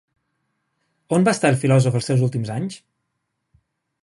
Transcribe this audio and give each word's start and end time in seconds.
On 1.17 1.27
va 1.27 1.35
estar 1.37 1.53
el 1.53 1.59
filòsof 1.65 2.01
els 2.01 2.11
seus 2.11 2.27
últims 2.29 2.53
anys? 2.59 2.83